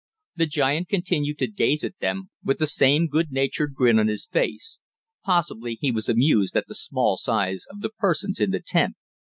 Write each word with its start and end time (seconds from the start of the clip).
The 0.35 0.47
giant 0.47 0.87
continued 0.89 1.37
to 1.37 1.47
gaze 1.47 1.83
at 1.83 1.99
them, 1.99 2.31
with 2.43 2.57
the 2.57 2.65
same 2.65 3.05
good 3.07 3.31
natured 3.31 3.75
grin 3.75 3.99
on 3.99 4.07
his 4.07 4.25
face. 4.25 4.79
Possibly 5.23 5.77
he 5.79 5.91
was 5.91 6.09
amused 6.09 6.57
at 6.57 6.65
the 6.65 6.73
small 6.73 7.17
size 7.17 7.67
of 7.69 7.81
the 7.81 7.89
persons 7.91 8.39
in 8.41 8.49
the 8.49 8.61
tent. 8.65 8.95